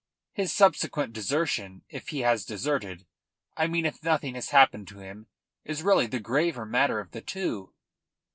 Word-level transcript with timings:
His 0.33 0.51
subsequent 0.51 1.13
desertion, 1.13 1.83
if 1.87 2.07
he 2.09 2.21
has 2.21 2.43
deserted 2.43 3.05
I 3.55 3.67
mean 3.67 3.85
if 3.85 4.01
nothing 4.01 4.33
has 4.33 4.49
happened 4.49 4.87
to 4.87 4.97
him 4.97 5.27
is 5.63 5.83
really 5.83 6.07
the 6.07 6.19
graver 6.19 6.65
matter 6.65 6.99
of 6.99 7.11
the 7.11 7.21
two." 7.21 7.75